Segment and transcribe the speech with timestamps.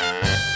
[0.00, 0.47] Hey!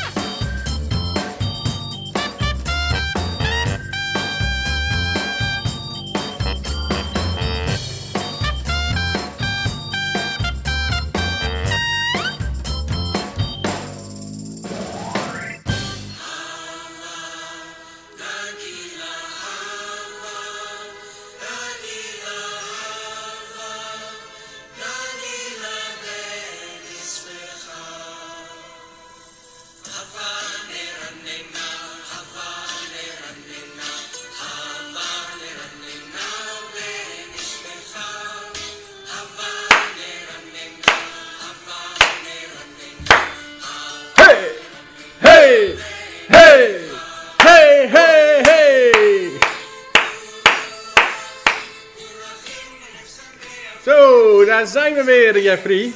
[54.63, 55.93] Daar zijn we weer, Jeffrey.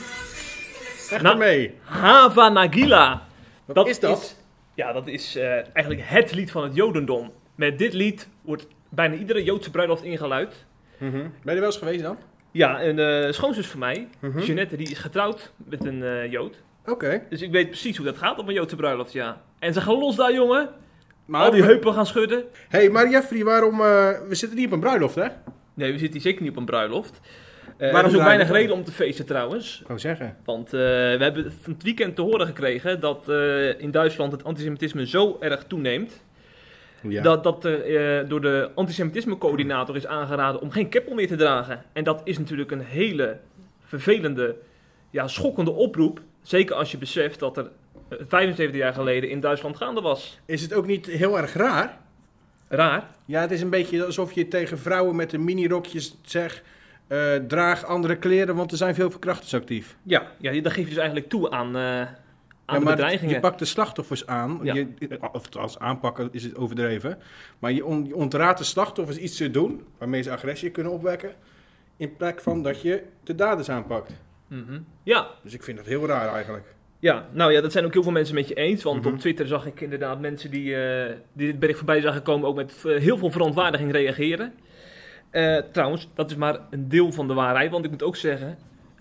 [1.11, 1.75] Echt Nou, mee.
[1.83, 3.23] Hava Nagila.
[3.65, 4.37] Wat is dat?
[4.75, 7.33] ja, dat is eh, eigenlijk het lied van het Jodendom.
[7.55, 10.65] Met dit lied wordt bijna iedere Joodse bruiloft ingeluid.
[10.99, 11.13] Mhm.
[11.13, 12.19] Ben je er wel eens geweest dan?
[12.51, 14.39] Ja, een eh schoonzus van mij, Mhm.
[14.41, 16.63] Jeanette, die is getrouwd met een eh, Jood.
[16.87, 17.23] Oké.
[17.31, 19.43] Dus ik weet precies hoe dat gaat op een Joodse bruiloft, ja.
[19.59, 20.69] En ze gaan los daar, jongen.
[21.25, 22.45] Maar, Al die heupen gaan schudden.
[22.69, 23.79] hey, maar Jeffrey, waarom...
[23.79, 25.27] we zitten niet op een bruiloft, hè?
[25.75, 27.21] Nee, we zitten hier zeker niet op een bruiloft.
[27.77, 29.83] Eh Waarom er is ook weinig reden om te feesten trouwens.
[29.89, 30.37] Ik zeggen.
[30.45, 34.45] Want eh, we hebben van het weekend te horen gekregen dat eh, in Duitsland het
[34.45, 36.25] antisemitisme zo erg toeneemt.
[37.09, 37.23] Ja.
[37.23, 41.83] Dat, dat er door de antisemitisme-coördinator is aangeraden om geen keppel meer te dragen.
[41.93, 43.39] En dat is natuurlijk een hele
[43.85, 44.57] vervelende,
[45.11, 46.21] ja, schokkende oproep.
[46.43, 47.71] Zeker als je beseft dat er
[48.09, 50.39] eh, 75 jaar geleden in Duitsland gaande was.
[50.47, 51.99] Is het ook niet heel erg raar?
[52.69, 53.11] Raar.
[53.25, 56.63] Ja, het is een beetje alsof je tegen vrouwen met een minirokjes zegt...
[57.07, 59.97] eh, draag andere kleren, want er zijn veel verkrachters actief.
[60.03, 62.17] Ja, ja dan geef je dus eigenlijk toe aan, eh, aan
[62.67, 63.35] Ja, de bedreigingen.
[63.35, 64.61] Je pakt de slachtoffers aan.
[64.63, 64.75] Ja.
[64.75, 64.89] Je,
[65.33, 67.19] of als aanpakken is het overdreven.
[67.59, 71.31] Maar je, on, je ontraadt de slachtoffers iets te doen waarmee ze agressie kunnen opwekken.
[71.97, 74.13] In plek van dat je de daders aanpakt.
[74.49, 74.79] Mhm.
[75.03, 76.75] Ja, Dus ik vind dat heel raar eigenlijk.
[76.99, 78.83] Ja, nou ja, dat zijn ook heel veel mensen met je eens.
[78.83, 79.13] Want Mhm.
[79.15, 82.57] op Twitter zag ik inderdaad mensen die, eh, die dit bericht voorbij zagen komen ook
[82.57, 84.53] met heel veel verontwaardiging reageren.
[85.37, 87.71] Eh, trouwens, dat is maar een deel van de waarheid.
[87.71, 88.59] Want ik moet ook zeggen,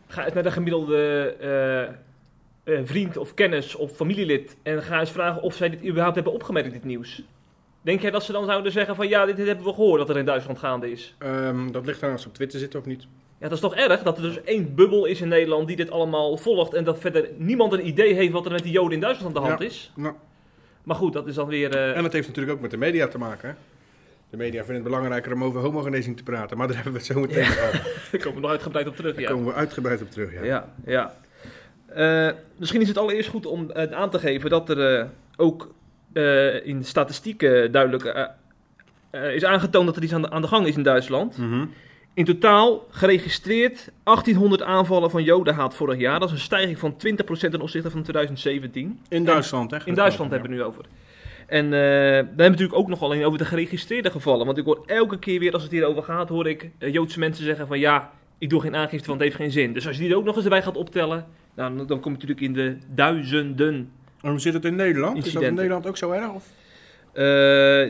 [0.07, 5.11] ga eens naar de gemiddelde eh, eh, vriend of kennis of familielid en ga eens
[5.11, 7.21] vragen of zij dit überhaupt hebben opgemerkt, dit nieuws.
[7.81, 10.09] Denk jij dat ze dan zouden zeggen van ja, dit, dit hebben we gehoord dat
[10.09, 11.15] er in Duitsland gaande is?
[11.17, 13.01] Ehm, dat ligt aan als ze op Twitter zitten of niet.
[13.37, 15.91] Ja, dat is toch erg dat er dus één bubbel is in Nederland die dit
[15.91, 18.99] allemaal volgt en dat verder niemand een idee heeft wat er met die Joden in
[18.99, 19.65] Duitsland aan de hand Ja.
[19.67, 19.91] is.
[19.95, 20.13] Nou,
[20.83, 21.75] Maar goed, dat is dan weer.
[21.75, 23.49] en dat heeft natuurlijk ook met de media te maken.
[23.49, 23.55] Hè?
[24.37, 26.57] De media vinden het belangrijker om over homogenezing te praten.
[26.57, 27.49] Maar daar hebben we het zo meteen Ja.
[27.49, 28.07] over.
[28.11, 29.13] Daar komen we nog uitgebreid op terug.
[29.13, 30.33] Daar Ja, komen we uitgebreid op terug.
[30.33, 30.43] Ja.
[30.43, 30.73] ja.
[30.85, 31.13] ja.
[31.85, 35.73] Eh, misschien is het allereerst goed om eh, aan te geven dat er eh, ook
[36.13, 38.29] eh, in de statistieken duidelijk
[39.11, 41.37] is aangetoond dat er iets aan de, aan de gang is in Duitsland.
[41.37, 41.65] Mhm.
[42.13, 46.19] In totaal geregistreerd 1800 aanvallen van jodenhaat vorig jaar.
[46.19, 46.97] Dat is een stijging van 20%
[47.51, 48.99] ten opzichte van 2017.
[49.09, 49.77] In Duitsland, hè?
[49.85, 50.85] In Duitsland hebben we het nu over.
[51.45, 54.45] En eh daar hebben we natuurlijk ook nog alleen over de geregistreerde gevallen.
[54.45, 57.45] Want ik hoor elke keer weer als het hierover gaat, hoor ik eh, Joodse mensen
[57.45, 59.73] zeggen van ja, ik doe geen aangifte, want het heeft geen zin.
[59.73, 61.25] Dus als je die er ook nog eens erbij gaat optellen,
[61.55, 63.91] nou, dan, kom je natuurlijk in de duizenden.
[64.21, 65.25] En hoe zit het in Nederland?
[65.25, 65.53] Is dat in.
[65.53, 66.33] Nederland ook zo erg?
[66.33, 66.47] Of?
[67.15, 67.23] Eh,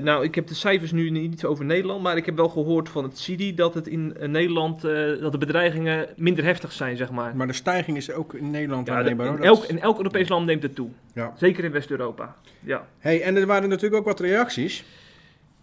[0.02, 3.03] nou, ik heb de cijfers nu niet over Nederland, maar ik heb wel gehoord van
[3.03, 7.12] het CIDI dat het in eh, Nederland, eh, dat de bedreigingen minder heftig zijn, zeg
[7.12, 7.36] maar.
[7.36, 9.28] Maar de stijging is ook in Nederland Ja, aanneembaar.
[9.28, 10.90] in, elk, in elk Europees land neemt het toe.
[11.13, 11.34] Ja.
[11.38, 12.36] Zeker in West-Europa.
[12.59, 12.88] Ja.
[13.00, 14.84] Hey, en er waren natuurlijk ook wat reacties.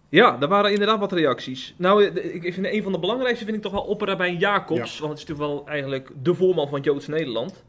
[0.09, 1.73] Ja, daar waren inderdaad wat reacties.
[1.77, 4.99] Nou, ik vind een van de belangrijkste vind ik toch wel Opperrabijn Jacobs.
[4.99, 7.63] Want het is natuurlijk wel eigenlijk de voorman van Joods Nederland.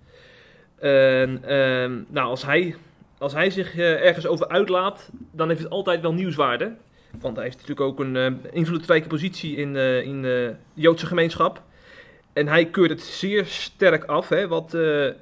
[0.78, 2.75] En, ehm, nou, als hij,
[3.19, 6.72] als hij zich eh, ergens over uitlaat, dan heeft het altijd wel nieuwswaarde.
[7.20, 11.62] Want hij heeft natuurlijk ook een eh, invloedrijke positie in, eh, in de Joodse gemeenschap.
[12.32, 14.76] En hij keurt het zeer sterk af, hè, wat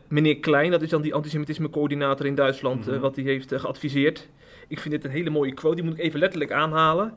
[0.09, 2.99] meneer Klein, dat is dan die antisemitisme-coördinator in Duitsland, Mhm.
[2.99, 4.29] wat hij heeft geadviseerd.
[4.69, 7.15] Ik vind dit een hele mooie quote, die moet ik even letterlijk aanhalen.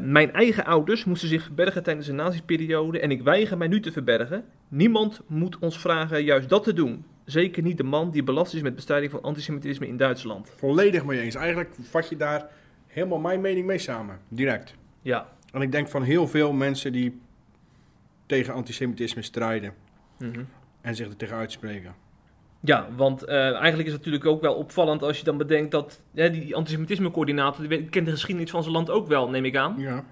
[0.00, 3.92] Mijn eigen ouders moesten zich verbergen tijdens de nazi-periode en ik weiger mij nu te
[3.92, 4.44] verbergen.
[4.68, 7.04] Niemand moet ons vragen juist dat te doen.
[7.26, 10.52] Zeker niet de man die belast is met bestrijding van antisemitisme in Duitsland.
[10.56, 11.34] Volledig mee eens.
[11.34, 12.48] Eigenlijk vat je daar
[12.86, 14.18] helemaal mijn mening mee samen.
[14.28, 14.74] Direct.
[15.02, 15.28] Ja.
[15.52, 17.20] En ik denk van heel veel mensen die
[18.26, 19.74] tegen antisemitisme strijden.
[20.18, 20.40] Mhm.
[20.80, 21.94] En zich er tegen uitspreken.
[22.60, 26.02] Ja, want eh, eigenlijk is het natuurlijk ook wel opvallend als je dan bedenkt dat
[26.10, 29.74] ja, die antisemitisme-coördinator, die kent de geschiedenis van zijn land ook wel, neem ik aan.
[29.78, 30.04] Ja.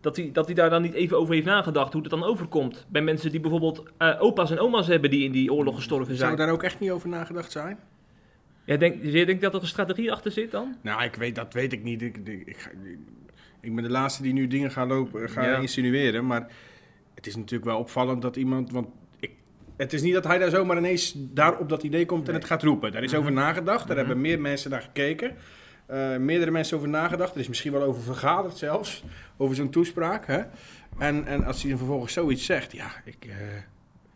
[0.00, 2.86] Dat hij, dat hij daar dan niet even over heeft nagedacht hoe het dan overkomt.
[2.88, 6.18] Bij mensen die bijvoorbeeld eh, opa's en oma's hebben die in die oorlog gestorven Zou
[6.18, 6.36] zijn.
[6.36, 7.78] daar ook echt niet over nagedacht zijn?
[8.64, 10.76] Jij denkt, jij denkt dat er een strategie achter zit dan?
[10.82, 12.02] Nou, ik weet, dat weet ik niet.
[12.02, 12.70] Ik, ik,
[13.60, 15.56] ik, ben de laatste die nu dingen gaat lopen, gaat Ja.
[15.56, 16.26] insinueren.
[16.26, 16.46] Maar
[17.14, 18.70] het is natuurlijk wel opvallend dat iemand.
[18.70, 18.88] Want
[19.20, 19.30] ik,
[19.76, 22.40] het is niet dat hij daar zomaar ineens daar op dat idee komt en Nee.
[22.40, 22.92] het gaat roepen.
[22.92, 23.20] Daar is Mhm.
[23.20, 23.86] over nagedacht.
[23.86, 24.06] Daar Mhm.
[24.06, 25.36] hebben meer mensen naar gekeken.
[25.90, 27.34] Eh, meerdere mensen over nagedacht.
[27.34, 29.04] Er is misschien wel over vergaderd zelfs.
[29.36, 30.26] Over zo'n toespraak.
[30.26, 30.40] Hè?
[30.98, 33.30] En, en als hij dan vervolgens zoiets zegt, ja, ik, eh,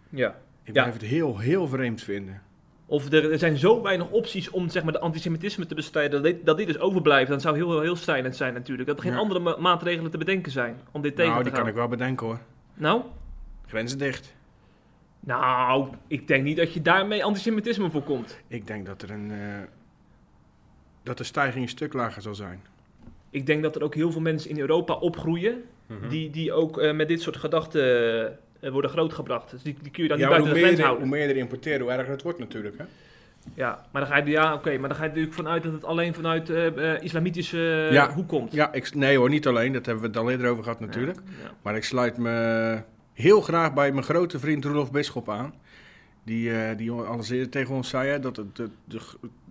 [0.08, 0.28] Ja.
[0.62, 0.82] ik Ja.
[0.82, 2.42] blijf het heel, heel vreemd vinden.
[2.86, 6.32] Of er, er zijn zo weinig opties om zeg maar, de antisemitisme te bestrijden, dat
[6.32, 7.30] dit, dat dus overblijft.
[7.30, 8.88] Dan zou heel, heel strijdend zijn natuurlijk.
[8.88, 9.18] Dat er geen Ja.
[9.18, 11.60] andere ma- maatregelen te bedenken zijn om dit tegen Nou, te die gaan.
[11.60, 12.38] kan ik wel bedenken hoor.
[12.74, 13.02] Nou?
[13.66, 14.34] Grenzen dicht.
[15.20, 18.38] Nou, ik denk niet dat je daarmee antisemitisme voorkomt.
[18.48, 19.30] Ik denk dat er een.
[19.30, 19.38] eh,
[21.04, 22.60] dat de stijging een stuk lager zal zijn.
[23.30, 26.08] Ik denk dat er ook heel veel mensen in Europa opgroeien, Mhm.
[26.08, 27.82] die, die ook eh, met dit soort gedachten
[28.60, 29.50] eh, worden grootgebracht.
[29.50, 30.86] Dus die, die kun je dan ja, niet buiten hoe, de meer grens je, hoe
[30.86, 31.08] houden.
[31.08, 32.78] meer je er importeert, hoe erger het wordt natuurlijk.
[32.78, 32.84] Hè?
[33.54, 35.84] Ja, maar dan ga je, ja, oké, maar dan ga je natuurlijk vanuit dat het
[35.84, 38.12] alleen vanuit eh, islamitische Ja.
[38.12, 38.52] hoek komt.
[38.52, 39.72] Ja, ik, nee hoor, niet alleen.
[39.72, 41.18] Dat hebben we het al eerder over gehad natuurlijk.
[41.42, 41.50] Ja.
[41.62, 45.54] Maar ik sluit me heel graag bij mijn grote vriend Rudolf Bisschop aan.
[46.24, 48.98] Die, eh, die al eens eerder tegen ons zei hè, dat het, de, de,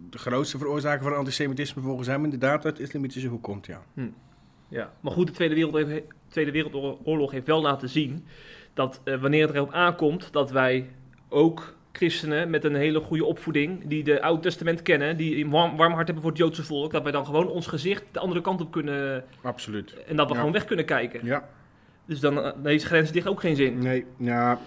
[0.09, 3.65] de grootste veroorzaker van antisemitisme volgens hem inderdaad uit de islamitische hoek komt.
[3.65, 3.81] Ja.
[4.67, 8.25] Ja, maar goed, de Tweede Wereldoorlog, Tweede Wereldoorlog heeft wel laten zien
[8.73, 10.89] dat eh, wanneer het erop aankomt dat wij
[11.29, 15.77] ook christenen met een hele goede opvoeding, die de Oude Testament kennen, die een warm,
[15.77, 18.41] warm hart hebben voor het Joodse volk, dat wij dan gewoon ons gezicht de andere
[18.41, 19.93] kant op kunnen Absoluut.
[20.07, 20.37] en dat we Ja.
[20.39, 21.19] gewoon weg kunnen kijken.
[21.25, 21.49] Ja,
[22.05, 23.77] Dus dan eh, dan heeft grens dicht ook geen zin.
[23.79, 24.59] nee, ja,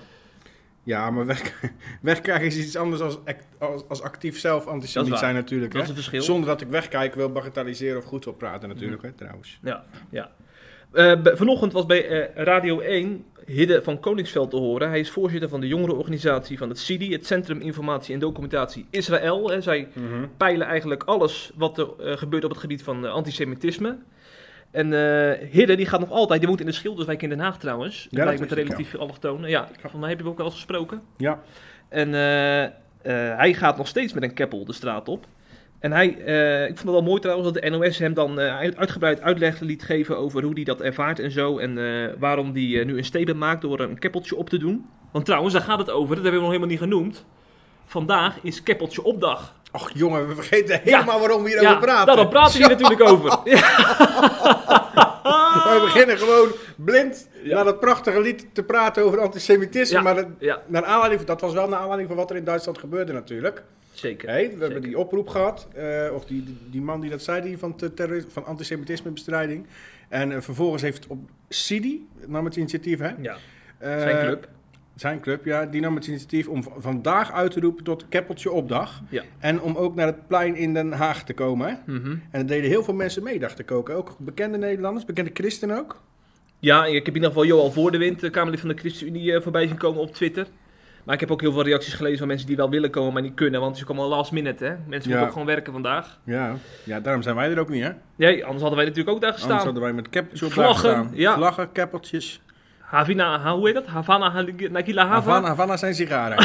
[0.87, 1.53] ja maar weg,
[2.00, 3.19] wegkijken is iets anders als,
[3.59, 5.73] als, als actief zelf is zijn natuurlijk.
[5.73, 5.83] Dat hè.
[5.83, 6.23] is een verschil.
[6.23, 9.59] Zonder dat ik wegkijk wil bagatelliseren of goed wil praten natuurlijk, hè, trouwens.
[9.62, 10.31] Ja, ja.
[11.23, 14.88] B- vanochtend was bij eh, Radio 1 Hidde van Koningsveld te horen.
[14.88, 19.53] Hij is voorzitter van de jongerenorganisatie van het CIDI, het Centrum Informatie en Documentatie Israël.
[19.53, 19.88] Eh, zij
[20.37, 23.99] peilen eigenlijk alles wat er eh, gebeurt op het gebied van antisemitisme.
[24.76, 27.58] En eh Hidde die gaat nog altijd, die woont in de Schilderswijk in Den Haag
[27.58, 27.94] trouwens.
[28.02, 29.50] Ja, Ja, dat lijkt met relatief allochtonen.
[29.50, 31.02] Ja, van mij heb je hem ook wel eens gesproken.
[31.17, 31.40] Ja,
[31.88, 32.70] En eh, eh,
[33.38, 35.26] hij gaat nog steeds met een keppel de straat op.
[35.78, 36.06] En hij,
[36.69, 39.82] ik vond het wel mooi trouwens dat de NOS hem dan uit- uitgebreid uitleg liet
[39.82, 41.58] geven over hoe hij dat ervaart en zo.
[41.58, 41.75] En
[42.19, 44.87] waarom hij nu een statement maakt door een keppeltje op te doen.
[45.12, 47.25] Want trouwens, daar gaat het over, dat hebben we nog helemaal niet genoemd.
[47.87, 49.55] Vandaag is keppeltje opdag.
[49.73, 52.06] Och jongen, we vergeten helemaal waarom we hierover ja, praten.
[52.06, 53.38] nou, daar praten we hier natuurlijk over.
[53.44, 53.61] Ja.
[55.78, 57.55] We beginnen gewoon blind Ja.
[57.55, 59.96] naar dat prachtige lied te praten over antisemitisme.
[59.96, 60.02] Ja.
[60.02, 62.44] Maar dat, ja, naar aanleiding, van- dat was wel naar aanleiding van wat er in
[62.44, 63.62] Duitsland gebeurde natuurlijk.
[63.93, 64.28] zeker.
[64.28, 67.43] Hey, we hebben die oproep gehad, eh, of die, die, die man die dat zei,
[67.43, 67.75] die van,
[68.28, 69.67] van antisemitismebestrijding.
[70.08, 71.19] En eh, vervolgens heeft op
[71.49, 73.11] CIDI, nam het initiatief hè?
[73.20, 73.37] Ja,
[73.78, 74.49] Eh, zijn club.
[74.96, 75.66] Zijn club, ja.
[75.66, 79.00] Die nam het initiatief om vandaag uit te roepen tot Keppeltje Opdag.
[79.08, 79.22] Ja.
[79.38, 81.69] En om ook naar het plein in Den Haag te komen.
[81.69, 81.93] Hè?
[81.93, 82.10] Mhm.
[82.31, 83.88] En er deden heel veel mensen mee, dacht ik ook.
[83.90, 86.00] Ook bekende Nederlanders, bekende christenen ook.
[86.58, 89.32] Ja, ik heb in ieder geval Johan Voor de Wind, de Kamerlid van de ChristenUnie,
[89.32, 90.46] eh, voorbij zien komen op Twitter.
[91.04, 93.22] Maar ik heb ook heel veel reacties gelezen van mensen die wel willen komen, maar
[93.22, 93.60] niet kunnen.
[93.60, 94.70] Want is ook allemaal last minute, hè.
[94.70, 94.99] Mensen Ja.
[95.08, 96.19] moeten ook gewoon werken vandaag.
[96.25, 96.56] Ja.
[96.84, 97.90] ja, daarom zijn wij er ook niet, hè?
[98.16, 99.64] Nee, anders hadden wij natuurlijk ook daar Anders gestaan.
[99.64, 101.34] hadden wij met keppeltjes op Vlaggen, ja.
[101.34, 102.40] Vlaggen, keppeltjes.
[102.87, 103.87] Havina, ha, hoe heet dat?
[103.87, 105.15] Havana, Nagila Hava.
[105.31, 106.37] Havana, Havana zijn sigaren.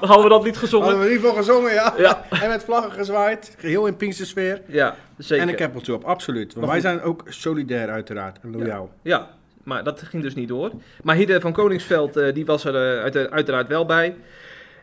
[0.00, 0.86] Dan hadden we dat niet gezongen.
[0.88, 1.94] hadden we in ieder geval gezongen, ja.
[1.96, 3.54] Ja, En met vlaggen gezwaaid.
[3.58, 4.60] Geheel in Pinkstersfeer.
[4.66, 5.42] ja, zeker.
[5.42, 6.54] En een keppeltje op, absoluut.
[6.54, 6.84] Want wij goed.
[6.84, 8.90] zijn ook solidair uiteraard en loyaal.
[9.02, 9.28] Ja,
[9.62, 10.70] maar dat ging dus niet door.
[11.02, 14.14] Maar Hidde van Koningsveld, eh, die was er eh, uit- uiteraard wel bij.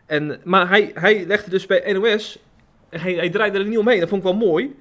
[0.06, 2.38] En, maar hij, hij legde dus bij NOS,
[2.90, 4.76] hij, hij draaide er niet omheen, dat vond ik wel mooi.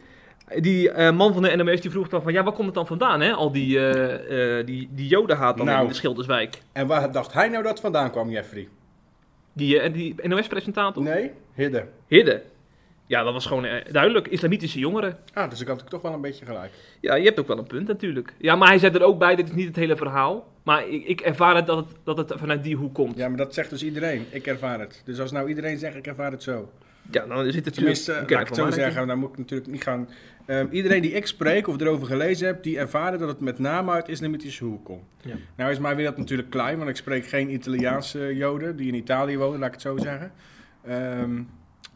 [0.57, 2.87] Die eh, man van de NOS die vroeg dan van, ja, waar komt het dan
[2.87, 3.31] vandaan, hè?
[3.31, 5.81] Al die, eh, eh, die, die jodenhaat dan Nou.
[5.81, 6.61] in de Schilderswijk.
[6.71, 8.67] En waar dacht hij nou dat vandaan kwam, Jeffrey?
[9.53, 11.85] Die, die NOS-presentator, Nee, Hidde.
[12.07, 12.41] Hidde.
[13.05, 15.17] Ja, dat was gewoon duidelijk, islamitische jongeren.
[15.33, 16.71] Ah, dus ik had toch wel een beetje gelijk.
[17.01, 18.33] Ja, je hebt ook wel een punt natuurlijk.
[18.37, 20.47] Ja, maar hij zet er ook bij, dit is niet het hele verhaal.
[20.63, 23.17] Maar ik, ik ervaar het dat, het dat het vanuit die hoek komt.
[23.17, 24.25] Ja, maar dat zegt dus iedereen.
[24.29, 25.01] Ik ervaar het.
[25.05, 26.69] Dus als nou iedereen zegt, ik ervaar het zo.
[27.11, 27.75] Ja, dan zit het natuurlijk...
[27.75, 30.09] Tenminste, een laat ik het zo zeggen, dan moet ik natuurlijk niet gaan...
[30.45, 33.91] Ehm, iedereen die ik spreek of erover gelezen heb, die ervaren dat het met name
[33.91, 35.03] uit islamitische hoek komt.
[35.21, 35.35] Ja.
[35.57, 39.37] Nou is mijn wereld natuurlijk klein, want ik spreek geen Italiaanse joden die in Italië
[39.37, 40.31] wonen, laat ik het zo zeggen.
[40.85, 41.41] Ehm,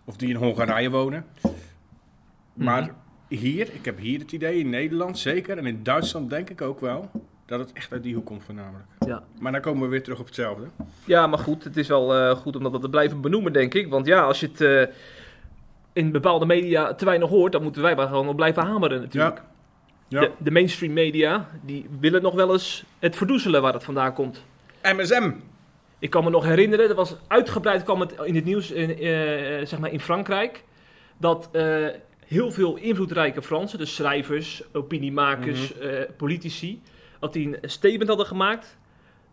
[0.05, 1.25] of die in Hongarije wonen.
[2.53, 2.91] Maar Mhm.
[3.27, 6.79] hier, ik heb hier het idee, in Nederland zeker, en in Duitsland denk ik ook
[6.79, 7.12] wel,
[7.45, 8.85] dat het echt uit die hoek komt voornamelijk.
[9.07, 9.23] Ja.
[9.39, 10.63] Maar dan komen we weer terug op hetzelfde.
[11.05, 13.89] ja, maar goed, het is wel eh, goed om dat te blijven benoemen, denk ik.
[13.89, 14.95] Want ja, als je het eh,
[15.93, 19.41] in bepaalde media te weinig hoort, dan moeten wij maar gewoon op blijven hameren natuurlijk.
[20.07, 20.19] Ja.
[20.19, 24.43] De, de mainstream media, die willen nog wel eens het verdoezelen waar het vandaan komt.
[24.81, 25.31] MSM.
[26.00, 29.65] Ik kan me nog herinneren, er was uitgebreid kwam het in het nieuws in, eh,
[29.65, 30.63] zeg maar in Frankrijk,
[31.17, 31.50] dat
[32.33, 36.81] heel veel invloedrijke Fransen, dus schrijvers, opiniemakers, eh, politici,
[37.24, 38.77] dat die een statement hadden gemaakt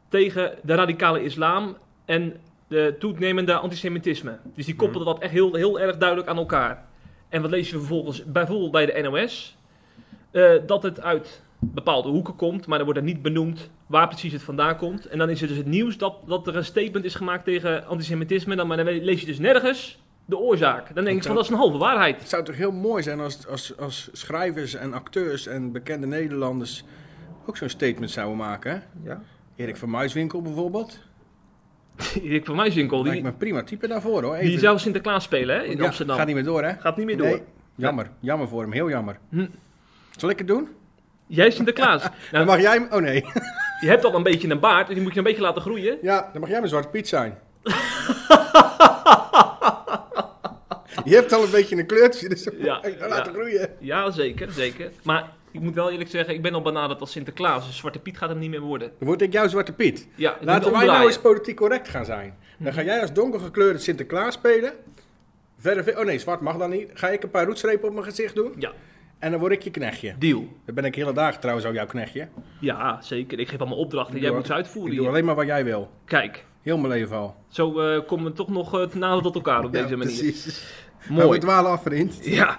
[0.08, 2.36] tegen de radicale islam en
[2.68, 4.38] de toenemende antisemitisme.
[4.54, 6.84] Dus die koppelden dat echt heel, heel erg duidelijk aan elkaar.
[7.28, 9.56] En wat lezen we vervolgens bijvoorbeeld bij de NOS?
[10.30, 14.32] Eh, dat het uit bepaalde hoeken komt, maar er wordt er niet benoemd waar precies
[14.32, 15.06] het vandaan komt.
[15.06, 17.86] En dan is er dus het nieuws dat, dat er een statement is gemaakt tegen
[17.86, 20.94] antisemitisme, dan, maar dan lees je dus nergens de oorzaak.
[20.94, 22.18] Dan denk ik van, dat is een halve waarheid.
[22.18, 26.84] Het zou toch heel mooi zijn als, als, als schrijvers en acteurs en bekende Nederlanders
[27.50, 28.72] ook zo'n statement zouden maken.
[28.72, 29.08] hè?
[29.10, 29.22] Ja.
[29.56, 30.98] Erik van Muiswinkel bijvoorbeeld.
[32.24, 34.36] Erik van Muiswinkel, Lijkt die, me een prima type daarvoor hoor.
[34.36, 36.16] die Even- zou Sinterklaas spelen hè, in Ja, Amsterdam.
[36.16, 36.72] Gaat niet meer door hè?
[36.78, 37.26] Gaat niet meer door.
[37.26, 37.42] Nee,
[37.74, 38.10] jammer.
[38.20, 38.72] Jammer voor hem.
[38.72, 39.18] Heel jammer.
[39.28, 39.46] Hm.
[40.16, 40.68] Zal ik het doen?
[41.26, 42.02] Jij Sinterklaas.
[42.02, 42.86] Dan nou, mag jij...
[42.90, 43.24] Oh nee.
[43.80, 45.98] je hebt al een beetje een baard, en die moet je een beetje laten groeien.
[46.02, 47.38] Ja, dan mag jij mijn Zwarte Piet zijn.
[51.04, 52.80] je hebt al een beetje een kleurtje, dus dan ja.
[53.08, 53.70] laten groeien.
[53.78, 54.90] Ja, zeker, zeker.
[55.02, 57.66] Maar ik moet wel eerlijk zeggen, ik ben al benaderd als Sinterklaas.
[57.66, 58.92] Dus Zwarte Piet gaat hem niet meer worden.
[58.98, 60.08] Word ik jouw Zwarte Piet.
[60.14, 62.34] Ja, Laten wij nou eens politiek correct gaan zijn.
[62.58, 64.72] Dan ga jij als donkergekleurde Sinterklaas spelen.
[65.58, 66.90] Verder, oh nee, zwart mag dan niet.
[66.94, 68.52] Ga ik een paar roetstrepen op mijn gezicht doen.
[68.58, 68.72] Ja,
[69.18, 70.14] En dan word ik je knechtje.
[70.18, 70.48] deal.
[70.64, 72.28] Dan ben ik hele dagen trouwens ook jouw knechtje.
[72.60, 73.38] Ja, zeker.
[73.38, 74.16] Ik geef allemaal opdrachten.
[74.16, 74.90] Ik Jij moet ze uitvoeren.
[74.90, 75.14] Ik doe hier.
[75.14, 75.90] alleen maar wat jij wil.
[76.04, 77.36] Kijk, Heel mijn leven al.
[77.48, 80.16] zo eh, komen we toch nog eh, nader tot elkaar op deze manier.
[80.16, 80.64] precies.
[81.08, 81.38] Maar Mooi.
[81.38, 82.18] we dwalen af, vriend.
[82.24, 82.58] Ja.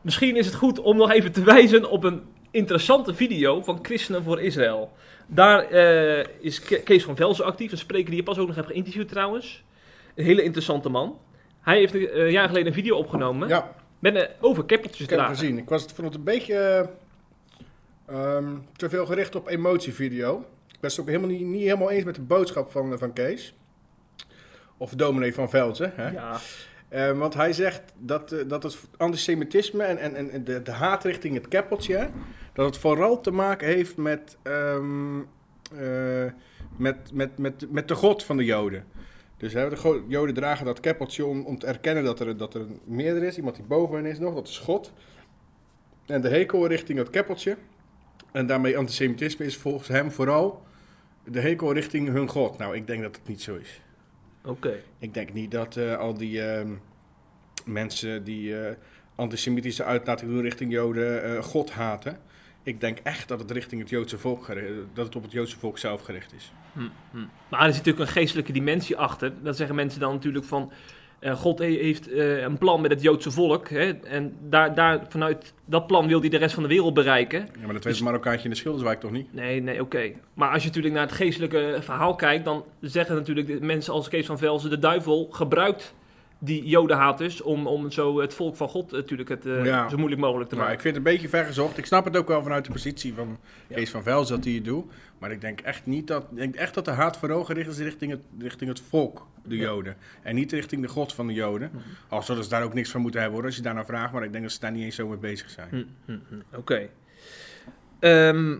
[0.00, 4.22] Misschien is het goed om nog even te wijzen op een interessante video van Christenen
[4.22, 4.92] voor Israël.
[5.26, 8.56] Daar eh, is Ke- Kees van Velzen actief, een spreker die je pas ook nog
[8.56, 9.64] hebt geïnterviewd trouwens.
[10.14, 11.18] Een hele interessante man.
[11.60, 15.10] Hij heeft eh, een jaar geleden een video opgenomen Ja, met een over keppeltjes ik
[15.10, 15.58] heb het gezien.
[15.58, 16.54] Ik was, vond het een beetje
[18.06, 20.38] eh, ehm, te veel gericht op emotievideo.
[20.68, 23.12] Ik ben het ook helemaal niet, niet helemaal eens met de boodschap van, eh, van
[23.12, 23.54] Kees.
[24.76, 25.92] Of dominee van Velzen.
[25.94, 26.10] Hè?
[26.10, 26.38] Ja,
[26.90, 31.04] Eh, want hij zegt dat, eh, dat het antisemitisme en, en, en de, de haat
[31.04, 32.08] richting het keppeltje...
[32.52, 35.18] dat het vooral te maken heeft met, ehm,
[35.76, 36.24] eh,
[36.76, 38.84] met, met, met, met de god van de joden.
[39.36, 42.66] Dus hè, de joden dragen dat keppeltje om, om te erkennen dat er, dat er
[42.84, 43.36] meerder is.
[43.36, 44.92] Iemand die boven hen is nog, dat is god.
[46.06, 47.56] En de hekel richting het keppeltje...
[48.32, 50.62] en daarmee antisemitisme is volgens hem vooral
[51.24, 52.58] de hekel richting hun god.
[52.58, 53.80] Nou, ik denk dat het niet zo is.
[54.44, 54.82] Oké.
[54.98, 56.72] Ik denk niet dat eh, al die ehm,
[57.64, 58.76] mensen die eh,
[59.14, 62.18] antisemitische uitlating doen richting Joden eh, God haten.
[62.62, 64.46] Ik denk echt dat het richting het Joodse volk
[64.94, 66.52] dat het op het Joodse volk zelf gericht is.
[66.72, 66.80] Hm,
[67.10, 67.26] hm.
[67.48, 69.32] Maar er zit natuurlijk een geestelijke dimensie achter.
[69.42, 70.72] Dan zeggen mensen dan natuurlijk van...
[71.20, 73.68] eh, God he- heeft eh, een plan met het Joodse volk.
[73.68, 77.38] Hè, en daar, daar, vanuit dat plan wil hij de rest van de wereld bereiken.
[77.38, 79.34] Ja, maar dat weet Dus- het Marokkaantje in de Schilderswijk toch niet?
[79.34, 80.10] Nee, nee, oké.
[80.34, 82.44] Maar als je natuurlijk naar het geestelijke verhaal kijkt...
[82.44, 84.70] dan zeggen natuurlijk de mensen als Kees van Velzen...
[84.70, 85.94] de duivel gebruikt
[86.42, 87.42] die jodenhaters...
[87.42, 89.88] om, om zo het volk van God natuurlijk het, eh, Ja.
[89.88, 90.72] zo moeilijk mogelijk te maken.
[90.72, 91.78] ik vind het een beetje vergezocht.
[91.78, 93.74] Ik snap het ook wel vanuit de positie van Ja.
[93.76, 94.92] Kees van Vels dat hij het doet.
[95.18, 96.22] Maar ik denk echt niet dat.
[96.30, 99.56] Ik denk echt dat de haat vooral gericht is richting het, richting het volk, de
[99.56, 99.62] Ja.
[99.62, 99.96] Joden.
[100.22, 101.70] En niet richting de God van de Joden.
[101.72, 101.82] Mhm.
[102.08, 104.12] Al zullen ze daar ook niks van moeten hebben hoor, als je daar naar vraagt.
[104.12, 105.68] Maar ik denk dat ze daar niet eens zo mee bezig zijn.
[105.70, 106.56] Hm, hm, hm.
[106.56, 106.88] Oké.
[107.98, 108.56] Ehm,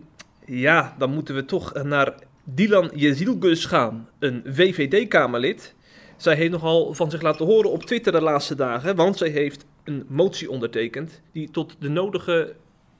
[0.46, 5.74] ja, dan moeten we toch naar Dilan Jezilgus gaan, een VVD-Kamerlid.
[6.20, 9.64] Zij heeft nogal van zich laten horen op Twitter de laatste dagen, want zij heeft
[9.84, 12.52] een motie ondertekend die tot de nodige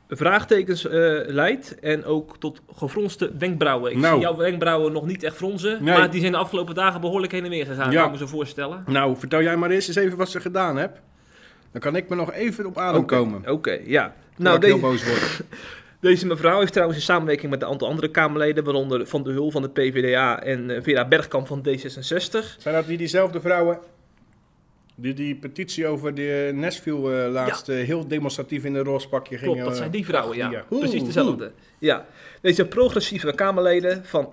[0.09, 0.93] vraagtekens eh,
[1.27, 3.91] leidt en ook tot gefronste wenkbrauwen.
[3.91, 4.13] Ik Nou.
[4.13, 5.99] zie jouw wenkbrauwen nog niet echt fronzen, Nee.
[5.99, 7.97] maar die zijn de afgelopen dagen behoorlijk heen en weer gegaan, Ja.
[7.97, 8.85] kan ik me zo voorstellen.
[8.87, 11.01] Nou, vertel jij maar eens eens even wat ze gedaan hebt.
[11.73, 13.51] Dan kan ik me nog even op adem komen.
[13.51, 14.15] Oké, ja.
[14.37, 15.41] Nou, ik heel deze, boos word.
[16.01, 19.51] Deze mevrouw heeft trouwens in samenwerking met een aantal andere Kamerleden, waaronder Van de Hul
[19.51, 22.59] van de PvdA en eh, Vera Bergkamp van D66.
[22.59, 23.79] Zijn dat die diezelfde vrouwen
[24.95, 29.39] die die petitie over de Nashville eh, laatst eh, heel demonstratief in een roze pakje
[29.39, 29.53] gingen?
[29.53, 30.51] Klopt, dat zijn die vrouwen, ja.
[30.51, 30.65] Ja.
[30.69, 31.53] Precies Oeh, dezelfde.
[31.79, 32.07] Ja.
[32.41, 34.29] Deze progressieve Kamerleden van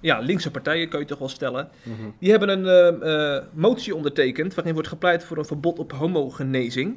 [0.00, 2.08] ja, linkse partijen, kun je toch wel stellen, Mhm.
[2.18, 6.96] die hebben een motie ondertekend waarin wordt gepleit voor een verbod op homogenezing.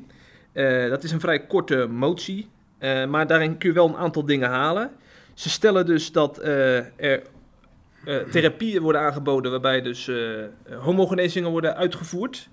[0.89, 2.47] Dat is een vrij korte motie,
[2.79, 4.91] eh, maar daarin kun je wel een aantal dingen halen.
[5.33, 7.21] Ze stellen dus dat eh, er
[8.05, 10.11] eh, therapieën worden aangeboden waarbij dus
[10.79, 12.49] homogenezingen worden uitgevoerd.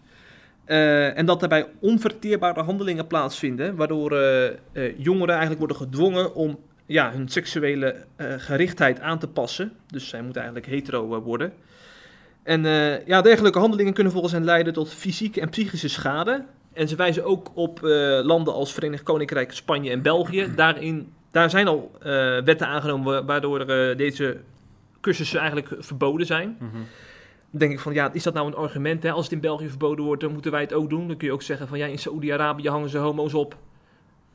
[0.64, 4.16] En dat daarbij onverteerbare handelingen plaatsvinden, waardoor
[4.96, 9.72] jongeren eigenlijk worden gedwongen om ja, hun seksuele gerichtheid aan te passen.
[9.86, 11.52] Dus zij moeten eigenlijk hetero worden.
[12.42, 12.62] En
[13.06, 16.44] ja, dergelijke handelingen kunnen volgens hen leiden tot fysieke en psychische schade.
[16.76, 17.90] En ze wijzen ook op eh,
[18.22, 20.48] landen als Verenigd Koninkrijk, Spanje en België.
[20.56, 22.02] Daarin, daar zijn al eh,
[22.44, 24.36] wetten aangenomen wa- waardoor eh, deze
[25.00, 26.56] cursussen eigenlijk verboden zijn.
[26.60, 26.72] Mhm.
[27.50, 29.02] Dan denk ik van, ja, is dat nou een argument?
[29.02, 29.10] Hè?
[29.10, 31.08] Als het in België verboden wordt, dan moeten wij het ook doen.
[31.08, 33.56] Dan kun je ook zeggen van, ja, in Saoedi-Arabië hangen ze homo's op.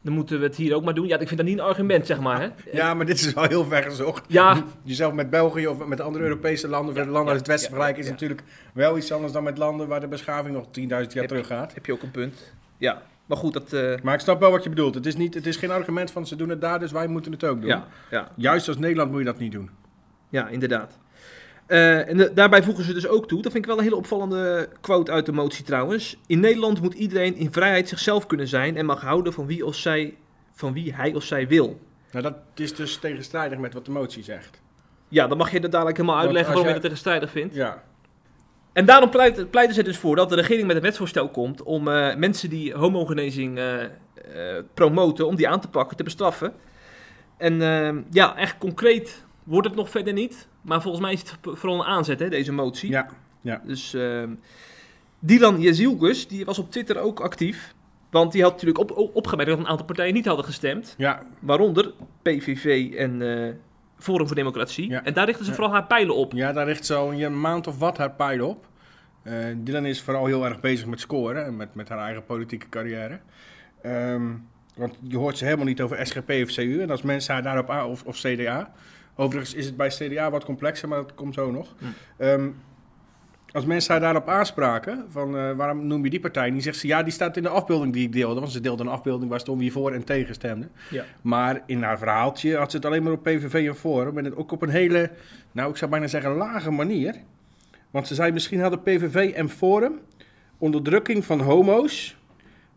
[0.04, 1.08] Dan moeten we het hier ook maar doen.
[1.08, 2.42] Ja, ik vind dat niet een argument, zeg maar.
[2.42, 2.48] Hè?
[2.72, 4.26] Ja, maar dit is wel heel ver gezocht.
[4.28, 7.76] Ja, Jezelf met België of met andere Europese landen, of landen uit het westen ja,
[7.76, 8.12] vergelijken, is ja.
[8.12, 8.44] natuurlijk
[8.74, 11.74] wel iets anders dan met landen waar de beschaving nog 10.000 jaar Heb- terug gaat.
[11.74, 12.54] heb je ook een punt.
[12.78, 13.74] Ja, maar goed, dat...
[13.74, 14.96] eh, Maar ik snap wel wat je bedoelt.
[14.96, 17.32] Het is, niet, het is geen argument van ze doen het daar, dus wij moeten
[17.32, 17.70] het ook doen.
[17.70, 19.70] ja, ja, Juist als Nederland moet je dat niet doen.
[20.30, 20.98] ja, inderdaad.
[21.72, 23.96] Eh, en de- daarbij voegen ze dus ook toe, dat vind ik wel een hele
[23.96, 26.18] opvallende quote uit de motie trouwens.
[26.28, 29.76] In Nederland moet iedereen in vrijheid zichzelf kunnen zijn en mag houden van wie, of
[29.76, 30.18] zij,
[30.54, 31.80] van wie hij of zij wil.
[32.12, 34.62] Nou, dat is dus tegenstrijdig met wat de motie zegt.
[35.08, 37.56] Ja, dan mag je dat dadelijk helemaal uitleggen waarom je dat tegenstrijdig vindt.
[37.56, 37.84] Ja.
[38.74, 41.88] En daarom pleit, pleiten ze dus voor dat de regering met een wetsvoorstel komt om
[41.88, 43.76] eh, mensen die homogenezing eh,
[44.74, 46.54] promoten, om die aan te pakken, te bestraffen.
[47.38, 50.48] En ja, echt concreet wordt het nog verder niet.
[50.62, 52.90] Maar volgens mij is het vooral een aanzet, hè, deze motie.
[53.42, 53.62] Ja.
[53.66, 54.24] Dus eh,
[55.20, 57.74] Dylan Jezielgus, die was op Twitter ook actief.
[58.10, 60.96] Want die had natuurlijk op, opgemerkt dat een aantal partijen niet hadden gestemd.
[60.98, 63.54] Ja, Waaronder PVV en eh,
[63.98, 64.90] Forum voor Democratie.
[64.90, 65.04] Ja.
[65.04, 65.58] En daar richten ze Ja.
[65.58, 66.34] vooral haar pijlen op.
[66.34, 68.68] ja, daar richt ze al een maand of wat haar pijl op.
[69.24, 72.70] Eh Dylan is vooral heel erg bezig met scoren en met, met haar eigen politieke
[72.70, 73.20] carrière.
[73.82, 74.32] Ehm,
[74.76, 76.82] want je hoort ze helemaal niet over SGP of CU.
[76.82, 78.72] En als mensen haar daarop aan, of, of CDA.
[79.16, 81.76] Overigens is het bij CDA wat complexer, maar dat komt zo nog.
[81.78, 81.86] Hm.
[82.18, 82.50] Ehm,
[83.52, 86.88] als mensen haar daarop aanspraken, van eh, waarom noem je die partij niet, zegt ze
[86.88, 88.40] ja, die staat in de afbeelding die ik deelde.
[88.40, 90.68] Want ze deelde een afbeelding waar stond wie voor en tegen stemde.
[90.90, 91.04] Ja.
[91.22, 94.18] Maar in haar verhaaltje had ze het alleen maar op PVV en Forum.
[94.18, 95.12] En het ook op een hele,
[95.52, 97.16] nou ik zou bijna zeggen lage manier.
[97.92, 100.00] Want ze zei misschien hadden PVV en Forum
[100.58, 102.18] onderdrukking van homo's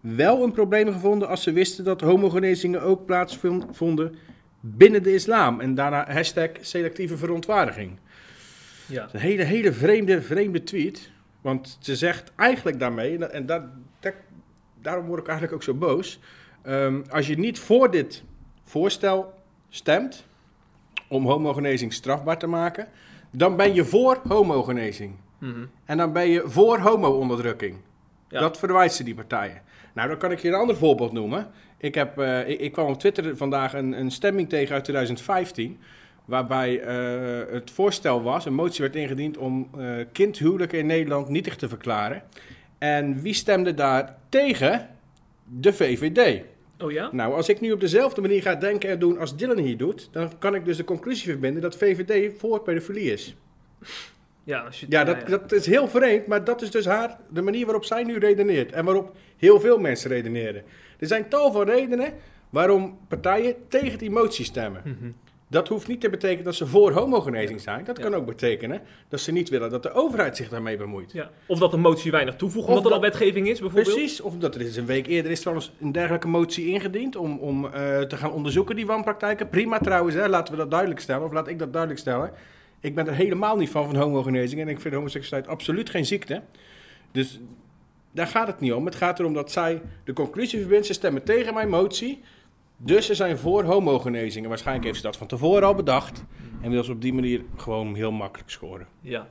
[0.00, 4.14] wel een probleem gevonden als ze wisten dat homogenezingen ook plaatsvonden
[4.66, 5.61] binnen de islam.
[5.61, 7.99] En daarna hashtag selectieve verontwaardiging.
[8.87, 9.09] Ja.
[9.12, 11.11] Een hele, hele vreemde, vreemde tweet.
[11.40, 13.62] Want ze zegt eigenlijk daarmee, en dat- en dat,
[14.00, 14.14] dat-
[14.83, 16.18] daarom word ik eigenlijk ook zo boos.
[16.62, 18.22] ehm, als je niet voor dit
[18.62, 19.35] voorstel
[19.68, 20.24] stemt
[21.09, 22.88] om homogenezing strafbaar te maken,
[23.31, 25.14] dan ben je voor homogenezing.
[25.38, 25.64] Mhm.
[25.85, 27.77] En dan ben je voor homo-onderdrukking.
[28.35, 28.40] Ja.
[28.40, 29.62] Dat verwijt ze die partijen.
[29.92, 31.47] Nou, dan kan ik je een ander voorbeeld noemen.
[31.79, 35.79] Ik, heb, eh, ik, ik kwam op Twitter vandaag een, een stemming tegen uit 2015.
[36.25, 41.57] Waarbij eh, het voorstel was, een motie werd ingediend om eh kindhuwelijken in Nederland nietig
[41.57, 42.23] te verklaren.
[42.79, 44.88] En wie stemde daar tegen?
[45.44, 46.42] De VVD.
[46.79, 47.09] Oh ja?
[47.12, 50.09] Nou, als ik nu op dezelfde manier ga denken en doen als Dylan hier doet,
[50.12, 53.37] dan kan ik dus de conclusie verbinden dat VVD voor pedofilie is.
[54.44, 57.42] Ja, als je, Ja, dat, dat is heel vreemd, maar dat is dus haar, de
[57.42, 58.72] manier waarop zij nu redeneert.
[58.72, 60.62] En waarop heel veel mensen redeneren.
[60.98, 62.12] Er zijn tal van redenen
[62.50, 64.80] waarom partijen tegen die motie stemmen.
[64.85, 65.11] Mhm.
[65.48, 67.85] Dat hoeft niet te betekenen dat ze voor homogenezing zijn.
[67.85, 68.02] Dat Ja.
[68.02, 71.12] kan ook betekenen dat ze niet willen dat de overheid zich daarmee bemoeit.
[71.12, 71.30] Ja.
[71.46, 73.94] Of dat een motie weinig toevoegt, Of omdat er al wetgeving is, bijvoorbeeld.
[73.94, 77.38] Precies, of dat er is een week eerder is trouwens een dergelijke motie ingediend om,
[77.38, 79.48] om eh, te gaan onderzoeken die wanpraktijken.
[79.48, 82.30] Prima trouwens, hè, laten we dat duidelijk stellen, of laat ik dat duidelijk stellen.
[82.85, 86.42] Ik ben er helemaal niet van van homogenezing en ik vind homoseksualiteit absoluut geen ziekte.
[87.12, 87.40] Dus
[88.11, 88.85] daar gaat het niet om.
[88.85, 92.23] Het gaat erom dat zij de conclusie verbindt, ze stemmen tegen mijn motie.
[92.77, 94.42] Dus ze zijn voor homogenezing.
[94.42, 96.25] En waarschijnlijk heeft ze dat van tevoren al bedacht.
[96.62, 98.87] En wil ze op die manier gewoon heel makkelijk scoren.
[99.01, 99.29] Ja.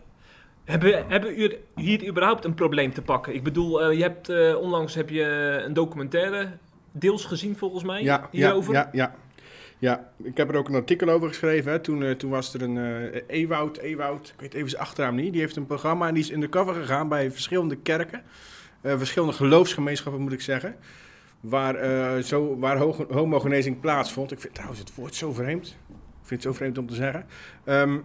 [0.63, 3.35] Hebben, hebben u hier überhaupt een probleem te pakken?
[3.35, 5.23] Ik bedoel, eh, je hebt eh, onlangs heb je
[5.65, 6.49] een documentaire
[6.91, 8.73] deels gezien volgens mij Ja, ja, hierover.
[8.73, 8.91] ja, ja.
[9.03, 9.15] Ja,
[10.23, 11.71] ik heb er ook een artikel over geschreven.
[11.71, 11.79] Hè.
[11.79, 15.31] Toen, eh, toen was er een eh Ewoud, Ewoud, ik weet even zijn achternaam niet.
[15.31, 18.21] Die heeft een programma en die is in de cover gegaan bij verschillende kerken.
[18.81, 20.75] eh, verschillende geloofsgemeenschappen moet ik zeggen.
[21.39, 22.77] Waar, zo, waar
[23.09, 24.31] homogenezing plaatsvond.
[24.31, 25.67] Ik vind trouwens het woord zo vreemd.
[25.89, 27.25] Ik vind het zo vreemd om te zeggen.
[27.63, 27.97] Ehm,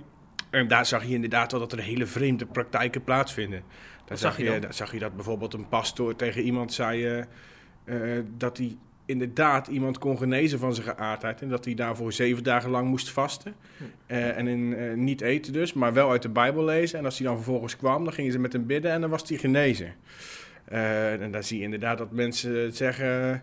[0.50, 3.62] en daar zag je inderdaad wel dat er hele vreemde praktijken plaatsvinden.
[4.04, 7.24] Daar zag zag je daar zag je dat bijvoorbeeld een pastoor tegen iemand zei
[8.36, 8.76] dat hij
[9.08, 11.42] inderdaad iemand kon genezen van zijn geaardheid.
[11.42, 13.54] En dat hij daarvoor zeven dagen lang moest vasten.
[13.76, 13.84] Hm.
[14.06, 16.98] Eh, en in, eh, niet eten dus, maar wel uit de Bijbel lezen.
[16.98, 19.28] En als hij dan vervolgens kwam, dan gingen ze met hem bidden en dan was
[19.28, 19.94] hij genezen.
[20.64, 23.42] Eh, en dan zie je inderdaad dat mensen zeggen...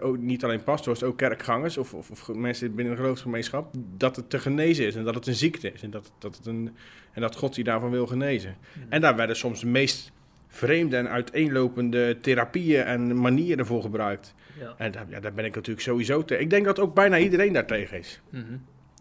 [0.00, 4.30] ook niet alleen pastoors, ook kerkgangers of, of, of mensen binnen een geloofsgemeenschap, dat het
[4.30, 6.76] te genezen is en dat het een ziekte is en dat, dat, het een,
[7.12, 8.56] en dat God die daarvan wil genezen.
[8.88, 10.12] En daar werden soms de meest
[10.56, 14.34] vreemde en uiteenlopende therapieën en manieren voor gebruikt.
[14.58, 14.74] Ja.
[14.78, 16.44] En daar, ja, daar ben ik natuurlijk sowieso tegen.
[16.44, 18.20] Ik denk dat ook bijna iedereen daar tegen is.
[18.30, 18.56] Mhm.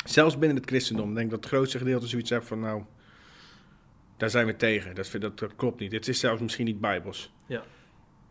[0.05, 1.09] Zelfs binnen het christendom.
[1.09, 2.83] Ik denk dat het grootste gedeelte zoiets heeft van, nou,
[4.17, 4.95] daar zijn we tegen.
[4.95, 5.91] Dat, vind- dat, dat klopt niet.
[5.91, 7.33] Het is zelfs misschien niet bijbels.